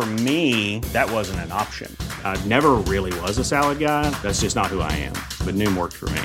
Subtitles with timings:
[0.00, 1.94] For me, that wasn't an option.
[2.24, 4.08] I never really was a salad guy.
[4.22, 5.12] That's just not who I am.
[5.44, 6.22] But Noom worked for me.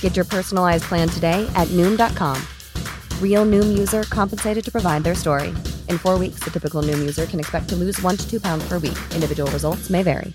[0.00, 2.40] Get your personalized plan today at Noom.com.
[3.20, 5.48] Real Noom user compensated to provide their story.
[5.88, 8.64] In four weeks, the typical Noom user can expect to lose one to two pounds
[8.68, 8.98] per week.
[9.12, 10.32] Individual results may vary.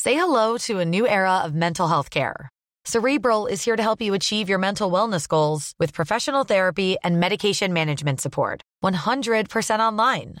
[0.00, 2.48] Say hello to a new era of mental health care.
[2.84, 7.20] Cerebral is here to help you achieve your mental wellness goals with professional therapy and
[7.20, 8.62] medication management support.
[8.82, 10.40] 100% online.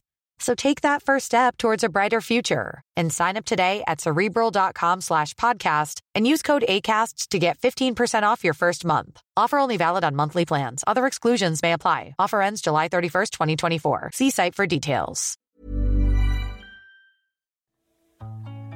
[0.41, 5.01] So take that first step towards a brighter future and sign up today at cerebral.com
[5.01, 9.21] slash podcast and use code ACasts to get 15% off your first month.
[9.37, 10.83] Offer only valid on monthly plans.
[10.87, 12.15] Other exclusions may apply.
[12.17, 14.09] Offer ends July 31st, 2024.
[14.13, 15.37] See site for details.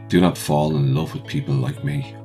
[0.08, 2.16] Do not fall in love with people like me.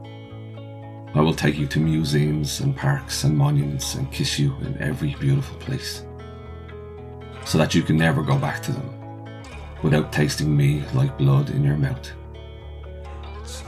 [1.14, 5.16] I will take you to museums and parks and monuments and kiss you in every
[5.18, 6.04] beautiful place
[7.46, 8.89] so that you can never go back to them
[9.82, 12.10] without tasting me like blood in your mouth.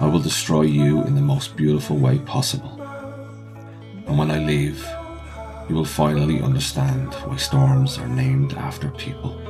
[0.01, 2.81] I will destroy you in the most beautiful way possible.
[4.07, 4.85] And when I leave,
[5.69, 9.41] you will finally understand why storms are named after people.